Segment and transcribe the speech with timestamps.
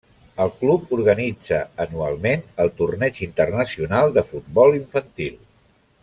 [0.43, 5.37] El club organitza anualment el Torneig Internacional de Futbol Infantil.